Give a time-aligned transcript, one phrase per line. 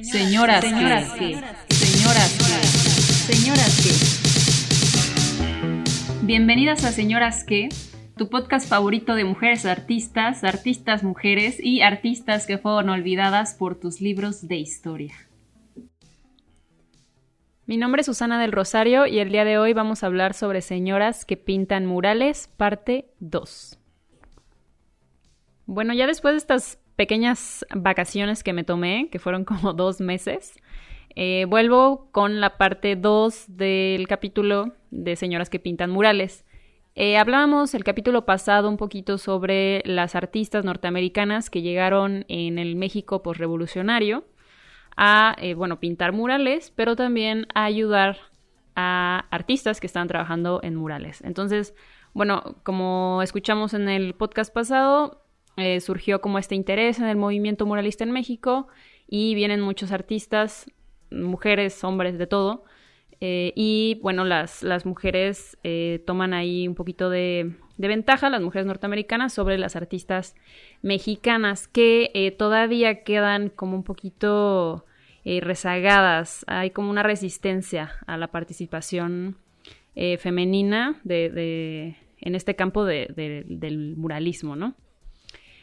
[0.00, 1.34] Señoras, señoras que,
[1.68, 3.90] señoras que, señoras que.
[6.24, 7.68] Bienvenidas a Señoras que,
[8.16, 14.00] tu podcast favorito de mujeres artistas, artistas mujeres y artistas que fueron olvidadas por tus
[14.00, 15.12] libros de historia.
[17.66, 20.62] Mi nombre es Susana del Rosario y el día de hoy vamos a hablar sobre
[20.62, 23.78] señoras que pintan murales, parte 2.
[25.66, 30.54] Bueno, ya después de estas pequeñas vacaciones que me tomé, que fueron como dos meses,
[31.14, 36.44] eh, vuelvo con la parte 2 del capítulo de Señoras que pintan murales.
[36.94, 42.76] Eh, hablábamos el capítulo pasado un poquito sobre las artistas norteamericanas que llegaron en el
[42.76, 44.24] México postrevolucionario
[44.96, 48.18] a, eh, bueno, pintar murales, pero también a ayudar
[48.74, 51.22] a artistas que están trabajando en murales.
[51.22, 51.74] Entonces,
[52.12, 55.21] bueno, como escuchamos en el podcast pasado,
[55.56, 58.68] eh, surgió como este interés en el movimiento muralista en México
[59.06, 60.70] y vienen muchos artistas,
[61.10, 62.64] mujeres, hombres, de todo.
[63.20, 68.66] Eh, y bueno, las, las mujeres eh, toman ahí un poquito de, ventaja, las mujeres
[68.66, 70.34] norteamericanas, sobre las artistas
[70.80, 74.86] mexicanas, que todavía quedan como un poquito
[75.24, 76.44] rezagadas.
[76.48, 79.36] Hay como una resistencia a la participación
[80.18, 84.74] femenina de, en este campo del muralismo, ¿no?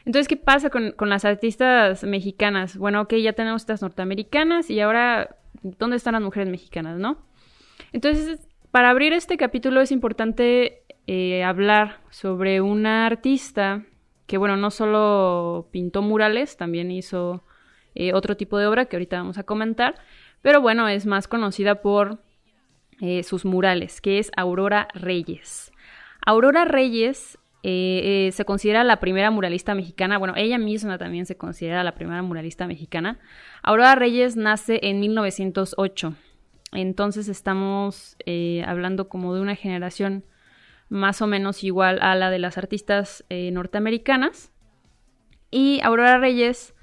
[0.09, 2.77] Entonces, ¿qué pasa con, las artistas mexicanas?
[2.77, 7.19] Bueno, ok, ya tenemos estas norteamericanas y ahora, ¿dónde están las mujeres mexicanas, no?
[7.93, 8.39] Entonces,
[8.71, 13.85] para abrir este capítulo es importante eh, hablar sobre una artista
[14.25, 17.44] que, bueno, no solo pintó murales, también hizo
[17.94, 19.94] eh, otro tipo de obra que ahorita vamos a comentar,
[20.41, 22.19] pero bueno, es más conocida por
[22.99, 25.71] eh, sus murales, que es Aurora Reyes.
[26.25, 31.35] Aurora Reyes eh, eh, se considera la primera muralista mexicana, bueno, ella misma también se
[31.35, 33.19] considera la primera muralista mexicana.
[33.63, 36.13] Aurora Reyes nace en 1908,
[36.71, 40.23] entonces estamos eh, hablando como de una generación
[40.88, 44.51] más o menos igual a la de las artistas norteamericanas.
[45.51, 46.73] Y Aurora Reyes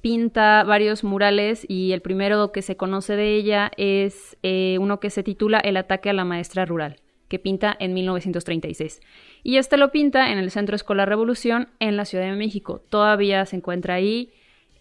[0.00, 4.38] pinta varios murales y el primero que se conoce de ella es
[4.78, 6.96] uno que se titula El ataque a la maestra rural
[7.30, 9.00] que pinta en 1936.
[9.44, 12.82] Y este lo pinta en el Centro Escolar Revolución en la Ciudad de México.
[12.90, 14.32] Todavía se encuentra ahí.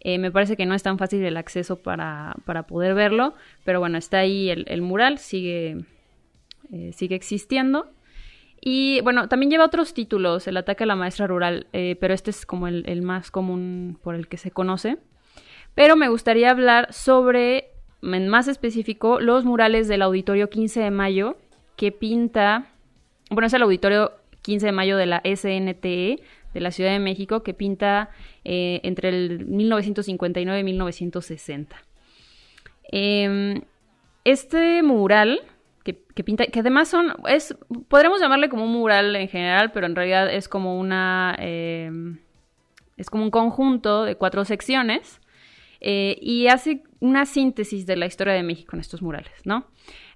[0.01, 2.35] Eh, me parece que no es tan fácil el acceso para,
[2.67, 5.85] poder verlo, pero bueno, está ahí el, mural, sigue,
[6.73, 7.87] eh, sigue existiendo.
[8.61, 12.31] Y bueno, también lleva otros títulos, El ataque a la maestra rural, eh, pero este
[12.31, 14.97] es como el, el, más común por el que se conoce.
[15.75, 17.69] Pero me gustaría hablar sobre,
[18.01, 21.37] en más específico, los murales del Auditorio 15 de Mayo,
[21.79, 22.65] que pinta,
[23.29, 26.21] bueno, es el auditorio 15 de mayo de la SNTE
[26.53, 28.09] de la Ciudad de México, que pinta
[28.43, 31.77] eh, entre el 1959 y 1960.
[32.91, 33.61] Em,
[34.25, 35.39] este mural
[35.85, 35.93] que,
[36.25, 37.55] pinta, que además son, es,
[37.87, 42.17] podremos llamarle como un mural en general, pero en realidad es como una, em,
[42.97, 45.21] es como un conjunto de cuatro secciones
[45.79, 49.65] eh, y hace una síntesis de la historia de México en estos murales, ¿no?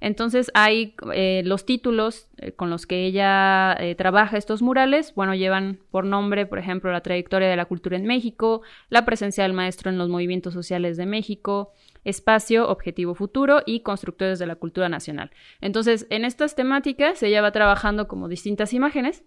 [0.04, 5.80] Entonces hay eh, los títulos eh, con los que ella trabaja estos murales, bueno, llevan
[5.92, 9.90] por nombre, por ejemplo, la trayectoria de la cultura en México, la presencia del maestro
[9.90, 11.72] en los movimientos sociales de México,
[12.04, 15.32] espacio, objetivo futuro y constructores de la cultura nacional.
[15.62, 19.24] Entonces, en estas temáticas ella va trabajando como distintas imágenes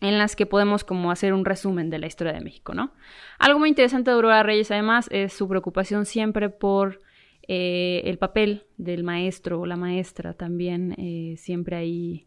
[0.00, 2.92] en las que podemos como hacer un resumen de la historia de México, ¿no?
[3.38, 7.00] Algo muy interesante de Aurora Reyes, además, es su preocupación siempre por
[7.48, 12.26] eh, el papel del maestro o la maestra también, eh, siempre ahí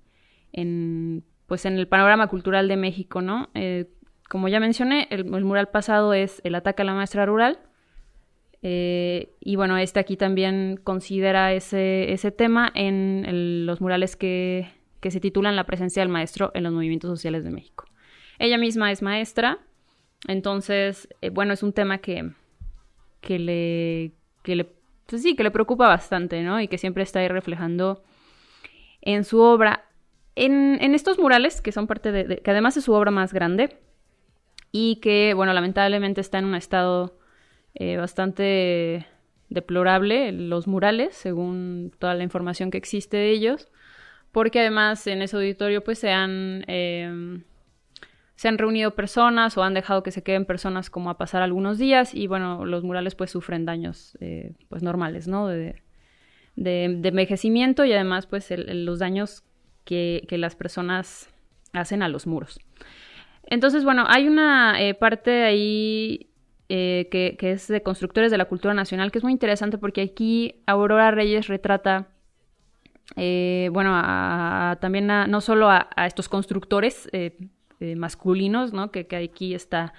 [0.52, 3.50] en, pues en el panorama cultural de México, ¿no?
[3.54, 3.90] Eh,
[4.30, 7.60] como ya mencioné, el, mural pasado es El ataque a la maestra rural,
[8.66, 14.70] y bueno, este aquí también considera ese, ese tema en los murales que
[15.04, 17.86] que se titulan La presencia del maestro en los movimientos sociales de México.
[18.40, 19.60] Ella misma es maestra,
[20.30, 22.32] entonces, bueno, es un tema que,
[23.20, 24.14] que le,
[24.44, 24.74] que le,
[25.06, 26.62] pues sí, que le preocupa bastante, ¿no?
[26.62, 28.04] Y que siempre está ahí reflejando
[29.02, 29.86] en su obra.
[30.36, 33.78] En, estos murales, que son parte de, que además es su obra más grande,
[34.72, 37.18] y que, bueno, lamentablemente está en un estado
[37.76, 39.06] eh, bastante
[39.50, 43.70] deplorable, los murales, según toda la información que existe de ellos
[44.34, 47.44] porque además en ese auditorio pues se han, em,
[48.36, 51.78] se han reunido personas o han dejado que se queden personas como a pasar algunos
[51.78, 55.48] días y bueno, los murales pues sufren daños eh, pues normales, ¿no?
[55.48, 55.82] De,
[56.56, 59.44] de, envejecimiento y además pues los daños
[59.86, 61.30] que, que, las personas
[61.74, 62.60] hacen a los muros.
[63.46, 66.28] Entonces, bueno, hay una eh, parte ahí
[66.70, 70.64] eh, que, es de Constructores de la Cultura Nacional, que es muy interesante porque aquí
[70.66, 72.08] Aurora Reyes retrata,
[73.16, 74.02] bueno,
[74.80, 77.10] también no solo a, estos constructores
[77.96, 78.92] masculinos, ¿no?
[78.92, 79.94] Que, aquí está,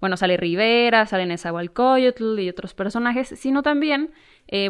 [0.00, 4.10] bueno, sale Rivera, sale Nezahualcóyotl y otros personajes, sino también,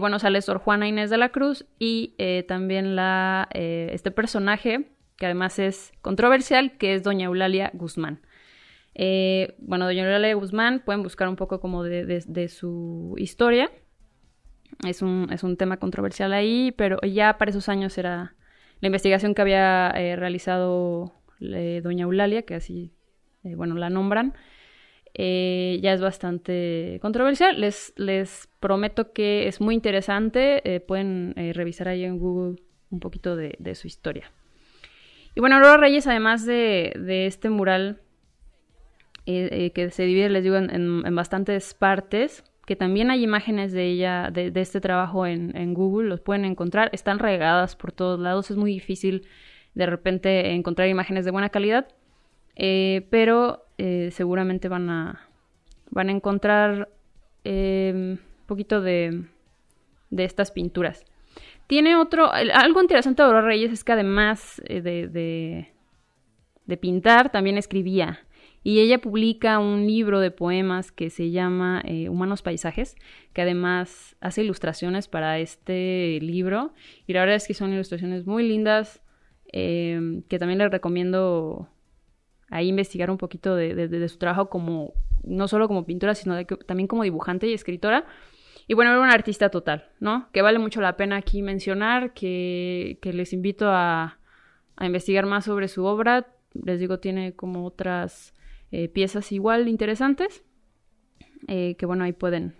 [0.01, 2.15] bueno, sale Sor Juana Inés de la Cruz y
[2.47, 4.87] también la, este personaje
[5.21, 8.21] que además es controversial, que es Doña Eulalia Guzmán.
[8.95, 13.71] Eh, bueno, Doña Eulalia Guzmán, pueden buscar un poco como de, su historia.
[14.87, 18.35] Es un, es un, tema controversial ahí, pero ya para esos años era
[18.81, 22.93] la investigación que había eh, realizado eh, Doña Eulalia, que así,
[23.43, 24.35] bueno, la nombran.
[25.15, 27.61] ya es bastante controversial.
[27.61, 30.83] Les, les prometo que es muy interesante.
[30.87, 34.31] pueden revisar ahí en Google un poquito de, su historia.
[35.35, 38.01] Y bueno, Aurora Reyes, además de, de este mural
[39.27, 43.85] eh, eh, que se divide, les digo, en, bastantes partes, que también hay imágenes de
[43.85, 48.57] ella, de, este trabajo en, Google, los pueden encontrar, están regadas por todos lados, es
[48.57, 49.27] muy difícil
[49.75, 51.89] de repente encontrar imágenes de buena calidad,
[52.57, 53.65] eh, pero
[54.11, 55.29] seguramente van a,
[55.91, 56.91] van a encontrar
[57.45, 59.25] un poquito de,
[60.11, 61.05] de estas pinturas.
[61.67, 65.09] Tiene otro, algo interesante de Aurora Reyes es que además de,
[66.71, 68.21] de pintar, también escribía.
[68.63, 72.95] Y ella publica un libro de poemas que se llama eh, Humanos Paisajes,
[73.33, 76.73] que además hace ilustraciones para este libro.
[77.07, 79.03] Y la verdad es que son ilustraciones muy lindas,
[79.53, 81.69] em, que también les recomiendo
[82.51, 87.05] ahí investigar un poquito de, su trabajo como, no solo como pintora, sino también como
[87.05, 88.05] dibujante y escritora.
[88.67, 90.29] Y bueno, era una artista total, ¿no?
[90.33, 94.19] Que vale mucho la pena aquí mencionar, que, que les invito a,
[94.77, 96.27] a investigar más sobre su obra.
[96.55, 98.35] Les digo, tiene como otras
[98.73, 100.45] eh, piezas igual interesantes
[101.49, 102.55] eh, que bueno ahí pueden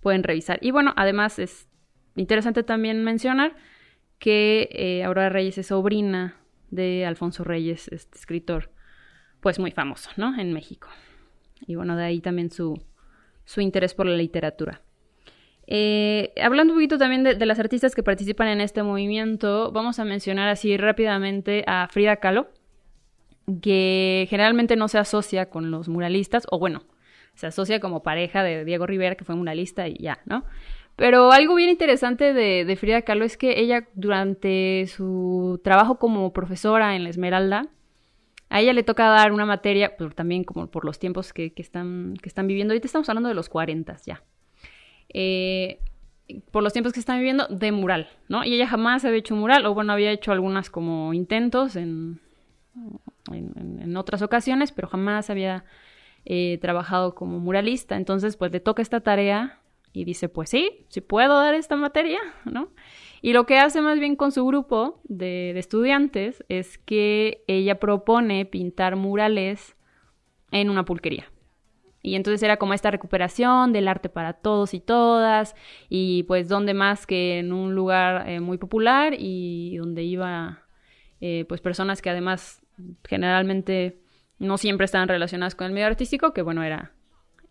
[0.00, 1.68] pueden revisar y bueno además es
[2.14, 3.56] interesante también mencionar
[4.18, 6.36] que eh, Aurora Reyes es sobrina
[6.70, 8.70] de Alfonso Reyes este escritor
[9.40, 10.88] pues muy famoso no en México.
[11.66, 12.80] Y bueno de ahí también su
[13.44, 14.82] su interés por la literatura.
[16.42, 20.04] Hablando un poquito también de, de, las artistas que participan en este movimiento, vamos a
[20.04, 22.48] mencionar así rápidamente a Frida Kahlo,
[23.62, 26.84] que generalmente no se asocia con los muralistas, o bueno,
[27.34, 30.44] se asocia como pareja de Diego Rivera, que fue muralista y ya, ¿no?
[30.98, 36.96] Pero algo bien interesante de, Frida Kahlo es que ella, durante su trabajo como profesora
[36.96, 37.68] en la Esmeralda,
[38.48, 42.14] a ella le toca dar una materia, pero también como por los tiempos que, están,
[42.20, 42.72] que están viviendo.
[42.72, 44.24] Ahorita estamos hablando de los 40 ya.
[45.10, 45.78] Eh,
[46.50, 48.42] por los tiempos que están viviendo, de mural, ¿no?
[48.42, 52.20] Y ella jamás había hecho un mural, o bueno, había hecho algunas como intentos en,
[53.30, 55.64] en, otras ocasiones, pero jamás había
[56.24, 57.94] eh, trabajado como muralista.
[57.94, 59.60] Entonces, pues le toca esta tarea
[59.92, 62.70] y dice, pues sí, sí puedo dar esta materia, ¿no?
[63.20, 68.46] Y lo que hace más bien con su grupo de, estudiantes es que ella propone
[68.46, 69.76] pintar murales
[70.50, 71.30] en una pulquería.
[72.00, 75.56] Y entonces era como esta recuperación del arte para todos y todas,
[75.88, 80.62] y pues donde más que en un lugar eh, muy popular y donde iba
[81.20, 82.62] eh, pues personas que además
[83.04, 84.00] generalmente
[84.38, 86.92] no siempre estaban relacionadas con el medio artístico, que bueno, era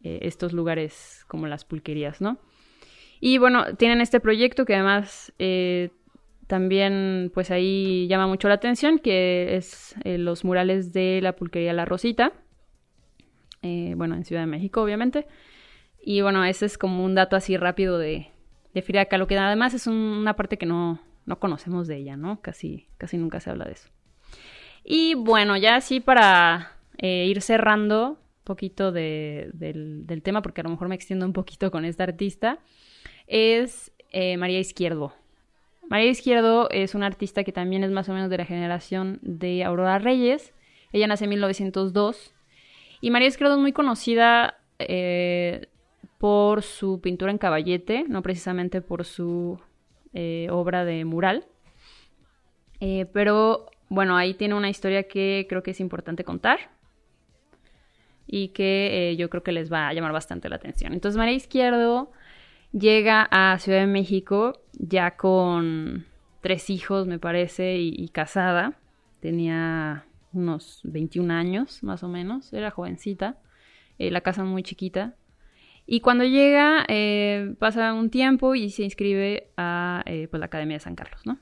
[0.03, 2.38] eh, estos lugares como las pulquerías, ¿no?
[3.19, 5.89] Y bueno, tienen este proyecto que además eh,
[6.45, 11.85] también pues ahí llama mucho la atención, que es los murales de la pulquería La
[11.85, 12.33] Rosita,
[13.63, 15.27] bueno, en Ciudad de México, obviamente.
[16.01, 18.31] Y bueno, ese es como un dato así rápido de,
[18.73, 22.42] de Frida Kahlo, que además es una parte que no, no conocemos de ella, ¿no?
[22.42, 23.89] Casi, casi nunca se habla de eso.
[24.83, 29.51] Y bueno, ya así para eh, ir cerrando poquito del,
[30.23, 32.59] tema, porque a lo mejor me extiendo un poquito con esta artista,
[33.27, 35.13] es eh, María Izquierdo.
[35.89, 39.63] María Izquierdo es una artista que también es más o menos de la generación de
[39.66, 40.54] Aurora Reyes.
[40.94, 42.33] Ella nace en 1902.
[43.01, 45.68] Y María Izquierdo es muy conocida eh,
[46.18, 49.59] por su pintura en caballete, no precisamente por su
[50.13, 51.45] eh, obra de mural.
[52.80, 56.77] Pero bueno, ahí tiene una historia que creo que es importante contar
[58.28, 60.94] y que eh, yo creo que les va a llamar bastante la atención.
[60.94, 62.12] Entonces María Izquierdo
[62.72, 66.06] llega a Ciudad de México ya con
[66.42, 68.78] tres hijos, me parece, y, casada.
[69.19, 73.38] Tenía unos 21 años, más o menos, era jovencita.
[73.98, 75.16] la casa muy chiquita.
[75.90, 80.76] Y cuando llega, eh, pasa un tiempo y se inscribe a eh, pues, la Academia
[80.76, 81.40] de San Carlos, ¿no?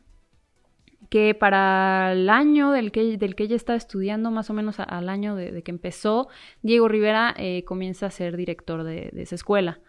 [1.16, 5.08] Que para el año del que, del que ella está estudiando, más o menos al
[5.08, 6.28] año de, que empezó,
[6.62, 9.80] Diego Rivera eh, comienza a ser director de, esa escuela.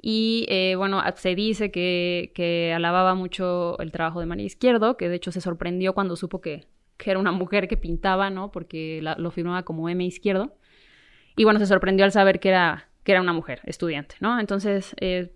[0.00, 5.16] Y eh, bueno, se dice que, alababa mucho el trabajo de María Izquierdo, que de
[5.16, 6.66] hecho se sorprendió cuando supo que,
[7.04, 8.50] era una mujer que pintaba, ¿no?
[8.50, 10.56] Porque lo firmaba como M Izquierdo.
[11.36, 14.40] Y bueno, se sorprendió al saber que era, que era una mujer estudiante, ¿no?
[14.40, 15.30] Entonces, eh,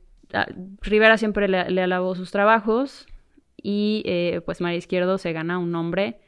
[0.80, 3.06] Rivera siempre le alabó sus trabajos,
[3.62, 6.20] y eh, pues María Izquierdo se gana un nombre,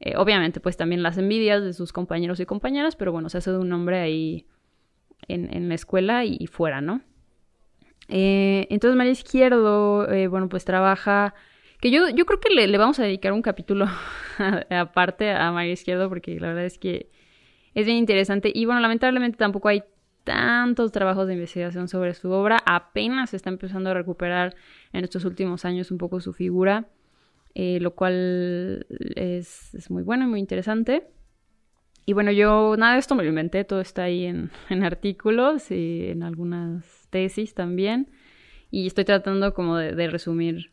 [0.00, 3.50] eh, obviamente pues también las envidias de sus compañeros y compañeras, pero bueno, se hace
[3.50, 4.46] de un nombre ahí
[5.28, 7.02] en, la escuela y, fuera, ¿no?
[8.08, 11.34] Eh, entonces María Izquierdo, bueno, pues trabaja,
[11.80, 13.86] que yo, yo creo que le, le vamos a dedicar un capítulo
[14.70, 17.10] aparte a María Izquierdo porque la verdad es que
[17.74, 19.84] es bien interesante y bueno, lamentablemente tampoco hay
[20.30, 24.54] tantos trabajos de investigación sobre su obra, apenas está empezando a recuperar
[24.92, 26.86] en estos últimos años un poco su figura,
[27.56, 31.08] eh, lo cual es, muy bueno y muy interesante.
[32.06, 34.50] Y bueno, yo nada de esto me lo inventé, todo está ahí en,
[34.84, 38.08] artículos y en algunas tesis también.
[38.70, 40.70] Y estoy tratando como de, resumir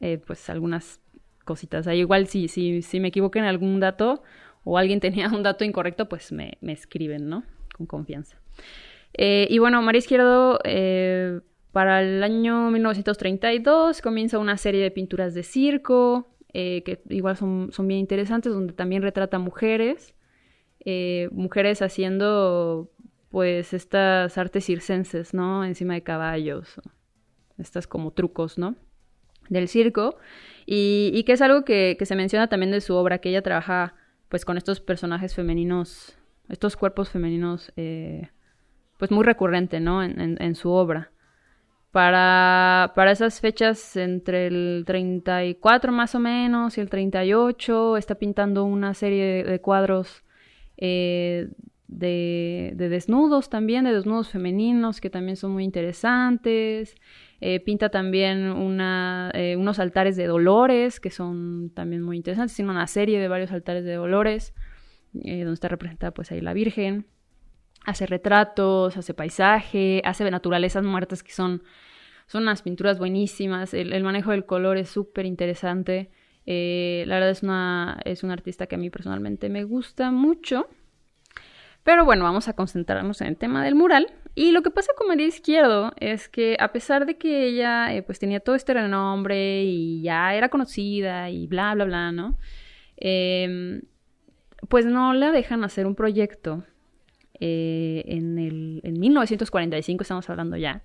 [0.00, 1.02] eh, pues algunas
[1.44, 1.86] cositas.
[1.86, 4.22] Ahí igual si, si, si me equivoqué en algún dato
[4.64, 7.44] o alguien tenía un dato incorrecto, pues me, me escriben, ¿no?
[7.74, 8.39] Con confianza.
[9.14, 11.40] Eh, y bueno, María Izquierdo eh,
[11.72, 17.70] para el año 1932 comienza una serie de pinturas de circo, eh, que igual son,
[17.72, 20.14] son, bien interesantes, donde también retrata mujeres,
[21.30, 22.90] mujeres haciendo
[23.28, 25.64] pues estas artes circenses, ¿no?
[25.64, 26.80] Encima de caballos,
[27.58, 28.74] estas como trucos, ¿no?
[29.50, 30.16] Del circo,
[30.66, 33.94] y, que es algo que, que, se menciona también de su obra, que ella trabaja
[34.28, 36.16] pues con estos personajes femeninos,
[36.48, 37.72] estos cuerpos femeninos
[39.00, 40.04] pues muy recurrente, ¿no?
[40.04, 41.10] En, su obra.
[41.90, 48.64] Para, para, esas fechas, entre el 34 más o menos y el 38, está pintando
[48.64, 50.22] una serie de, cuadros
[50.76, 51.48] eh,
[51.88, 56.94] de, desnudos también, de desnudos femeninos, que también son muy interesantes.
[57.40, 62.54] Eh, pinta también una, eh, unos altares de dolores, que son también muy interesantes.
[62.54, 64.52] Tiene una serie de varios altares de dolores,
[65.14, 67.06] donde está representada pues ahí la Virgen
[67.84, 71.62] hace retratos, hace paisaje, hace naturalezas muertas que son,
[72.26, 73.74] son unas pinturas buenísimas.
[73.74, 76.10] El, manejo del color es súper interesante.
[76.46, 80.68] Eh, la verdad es una, es una artista que a mí personalmente me gusta mucho.
[81.82, 84.12] Pero bueno, vamos a concentrarnos en el tema del mural.
[84.34, 88.02] Y lo que pasa con María Izquierdo es que a pesar de que ella eh,
[88.02, 92.38] pues tenía todo este renombre y ya era conocida y bla, bla, bla, ¿no?
[92.96, 93.82] Em,
[94.68, 96.64] pues no la dejan hacer un proyecto
[97.40, 100.82] eh, en, el, en 1945, estamos hablando ya,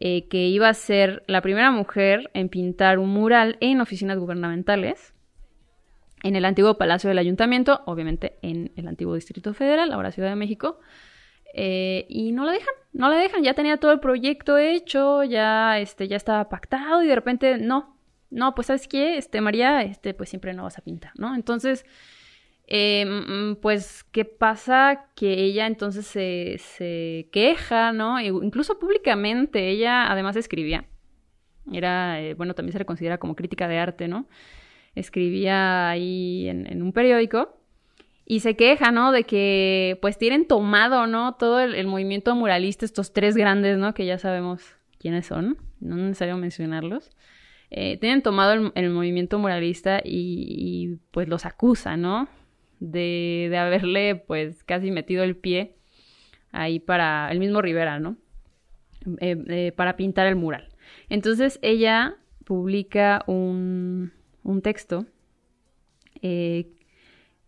[0.00, 5.14] eh, que iba a ser la primera mujer en pintar un mural en oficinas gubernamentales
[6.22, 10.36] en el antiguo Palacio del Ayuntamiento, obviamente en el antiguo Distrito Federal, ahora Ciudad de
[10.36, 10.80] México,
[11.54, 15.78] eh, y no la dejan, no la dejan, ya tenía todo el proyecto hecho, ya,
[15.78, 17.96] este, ya estaba pactado y de repente no,
[18.30, 21.34] no, pues sabes qué, este, María, este, pues siempre no vas a pintar, ¿no?
[21.34, 21.86] Entonces,
[22.70, 25.06] eh, mm, pues, ¿qué pasa?
[25.16, 28.20] Que ella entonces se, queja, ¿no?
[28.20, 30.84] Incluso públicamente, ella además escribía.
[31.72, 34.26] Era, eh, bueno, también se le considera como crítica de arte, ¿no?
[34.94, 37.58] Escribía ahí en, un periódico
[38.26, 39.12] y se queja, ¿no?
[39.12, 41.36] De que pues tienen tomado, ¿no?
[41.36, 43.94] Todo el, movimiento muralista, estos tres grandes, ¿no?
[43.94, 44.62] Que ya sabemos
[44.98, 47.10] quiénes son, no es necesario mencionarlos.
[47.70, 52.28] Eh, tienen tomado el, movimiento muralista y, y, pues los acusa, ¿no?
[52.80, 55.74] De, haberle pues casi metido el pie
[56.52, 58.16] ahí para el mismo Rivera, ¿no?
[59.20, 60.68] Eh, eh, para pintar el mural.
[61.08, 65.06] Entonces ella publica un, un texto
[66.22, 66.70] eh,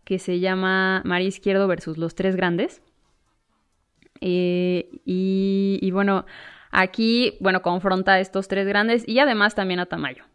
[0.03, 2.81] que se llama María Izquierdo versus los tres grandes.
[4.19, 6.25] y, y, bueno,
[6.69, 10.25] aquí, bueno, confronta a estos tres grandes y además también a Tamayo,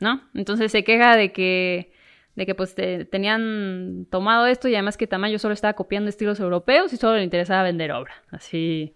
[0.00, 0.22] ¿no?
[0.34, 1.92] Entonces se queja de que
[2.36, 6.92] de que pues tenían tomado esto y además que Tamayo solo estaba copiando estilos europeos
[6.92, 8.14] y solo le interesaba vender obra.
[8.30, 8.94] Así,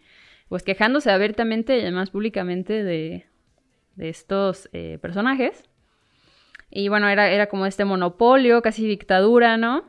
[0.48, 3.26] pues quejándose abiertamente y además públicamente de,
[3.96, 5.64] de estos eh, personajes.
[6.70, 9.84] Y bueno, era, era como este monopolio, casi dictadura, ¿no?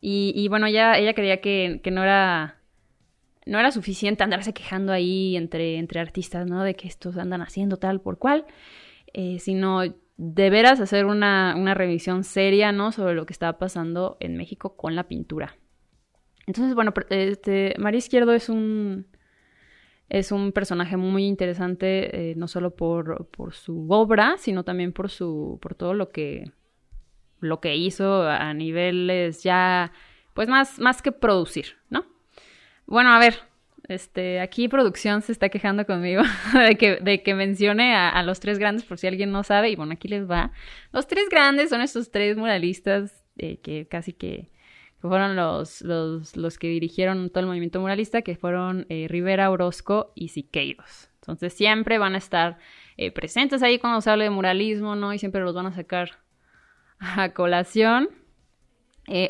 [0.00, 2.58] Y, y bueno, ya ella creía que, que, no era
[3.46, 6.64] no era suficiente andarse quejando ahí entre, entre artistas, ¿no?
[6.64, 8.44] De que estos andan haciendo tal por cual,
[9.12, 9.82] eh, sino
[10.24, 12.92] de veras hacer una, revisión seria, ¿no?
[12.92, 15.56] Sobre lo que estaba pasando en México con la pintura.
[16.46, 19.08] Entonces, bueno, este, María Izquierdo es un,
[20.08, 25.58] es un personaje muy interesante, eh, no solo por, su obra, sino también por, su,
[25.60, 26.52] por todo lo que,
[27.40, 29.90] lo que hizo a niveles ya,
[30.34, 32.06] pues más, más que producir, ¿no?
[32.86, 33.40] Bueno, a ver,
[33.88, 36.22] este, aquí producción se está quejando conmigo
[36.68, 39.76] de que, de que mencione a, los tres grandes, por si alguien no sabe, y
[39.76, 40.52] bueno, aquí les va.
[40.92, 44.50] Los tres grandes son estos tres muralistas eh, que casi que,
[45.00, 50.12] fueron los, los, los, que dirigieron todo el movimiento muralista, que fueron eh, Rivera, Orozco
[50.14, 51.10] y Siqueiros.
[51.16, 52.58] Entonces siempre van a estar
[52.96, 55.12] eh, presentes ahí cuando se hable de muralismo, ¿no?
[55.12, 56.18] Y siempre los van a sacar
[56.98, 58.10] a colación.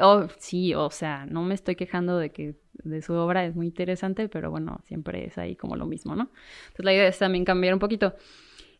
[0.00, 3.66] Oh, sí, o sea, no me estoy quejando de que de su obra es muy
[3.66, 6.30] interesante, pero bueno, siempre es ahí como lo mismo, ¿no?
[6.64, 8.14] Entonces la idea es también cambiar un poquito.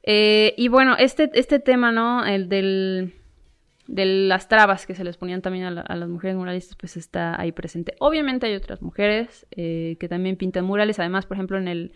[0.03, 2.25] Eh, y bueno, este, este tema, ¿no?
[2.25, 3.15] El del,
[3.87, 7.53] de las trabas que se les ponían también a, las mujeres muralistas, pues está ahí
[7.53, 7.95] presente.
[8.01, 11.93] Obviamente hay otras mujeres eh, que también pintan murales, además, por ejemplo, en el,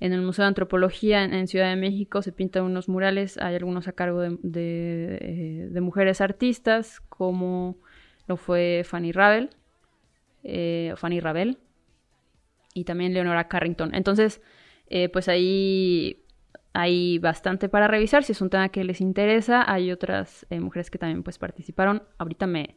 [0.00, 3.86] en el Museo de Antropología en, Ciudad de México se pintan unos murales, hay algunos
[3.86, 7.76] a cargo de, de, eh, de mujeres artistas, como
[8.26, 9.50] lo fue Fanny Ravel,
[10.42, 11.58] eh, Fanny Ravel
[12.74, 13.94] y también Leonora Carrington.
[13.94, 14.40] Entonces,
[14.88, 16.24] eh, pues ahí
[16.72, 18.24] hay bastante para revisar.
[18.24, 22.02] Si es un tema que les interesa, hay otras eh, mujeres que también pues participaron.
[22.18, 22.76] Ahorita me,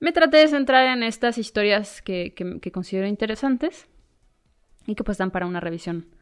[0.00, 3.88] me traté de centrar en estas historias que, que, considero interesantes
[4.86, 6.14] y que pues dan para una revisión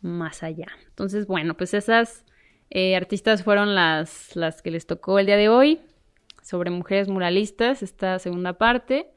[0.00, 0.68] más allá.
[0.88, 2.24] Entonces, bueno, pues esas
[2.96, 5.80] artistas fueron las, las que les tocó el día de hoy
[6.48, 9.10] sobre mujeres muralistas, esta segunda parte.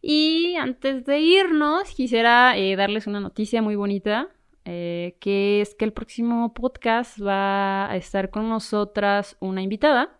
[0.00, 4.28] Y antes de irnos, quisiera eh, darles una noticia muy bonita,
[4.64, 10.16] eh, que es que el próximo podcast va a estar con nosotras una invitada.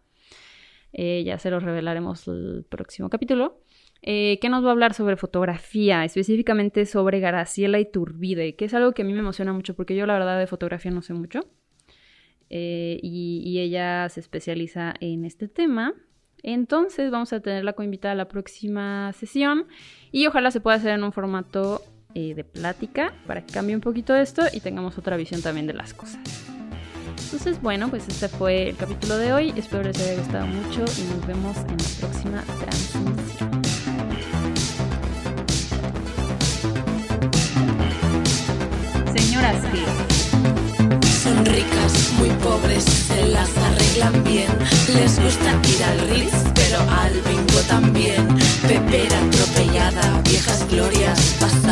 [0.93, 3.61] Eh, ya se los revelaremos el próximo capítulo.
[4.03, 9.03] que nos va a hablar sobre fotografía, específicamente sobre Graciela Iturbide, que es algo que
[9.03, 11.41] a mí me emociona mucho porque yo la verdad de fotografía no sé mucho.
[12.49, 15.95] y, ella se especializa en este tema.
[16.43, 19.67] Entonces vamos a tenerla coinvitada a la próxima sesión
[20.13, 21.83] y ojalá se pueda hacer en un formato
[22.15, 25.75] eh, de plática para que cambie un poquito esto y tengamos otra visión también de
[25.75, 26.21] las cosas.
[27.25, 29.53] Entonces, bueno, pues este fue el capítulo de hoy.
[29.57, 33.63] Espero les haya gustado mucho y nos vemos en la próxima transmisión.
[39.15, 44.49] Señoras que son ricas, muy pobres, se las arreglan bien.
[44.95, 46.09] Les gusta ir al
[47.69, 48.27] también,
[48.67, 51.66] pepera atropellada, viejas glorias, pasadas.